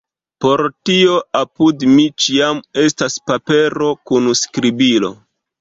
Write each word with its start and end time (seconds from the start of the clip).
Por 0.43 0.61
tio 0.89 1.17
apud 1.41 1.85
mi 1.91 2.07
ĉiam 2.25 2.63
estas 2.87 3.21
papero 3.33 3.93
kun 4.11 4.33
skribilo. 4.45 5.17